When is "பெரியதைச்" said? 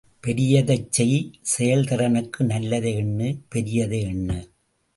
0.19-0.91